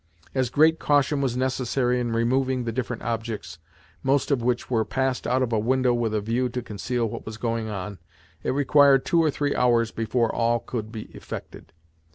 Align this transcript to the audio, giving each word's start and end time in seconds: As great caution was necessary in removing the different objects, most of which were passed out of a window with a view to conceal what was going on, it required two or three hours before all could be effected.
As 0.33 0.49
great 0.49 0.79
caution 0.79 1.21
was 1.21 1.37
necessary 1.37 1.99
in 1.99 2.11
removing 2.11 2.63
the 2.63 2.71
different 2.71 3.03
objects, 3.03 3.59
most 4.01 4.31
of 4.31 4.41
which 4.41 4.67
were 4.67 4.83
passed 4.83 5.27
out 5.27 5.43
of 5.43 5.53
a 5.53 5.59
window 5.59 5.93
with 5.93 6.11
a 6.15 6.21
view 6.21 6.49
to 6.49 6.61
conceal 6.63 7.05
what 7.05 7.23
was 7.23 7.37
going 7.37 7.69
on, 7.69 7.99
it 8.41 8.49
required 8.49 9.05
two 9.05 9.21
or 9.23 9.29
three 9.29 9.53
hours 9.53 9.91
before 9.91 10.33
all 10.33 10.57
could 10.57 10.91
be 10.91 11.03
effected. 11.13 11.71